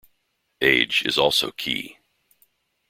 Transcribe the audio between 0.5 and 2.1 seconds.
Age is also key.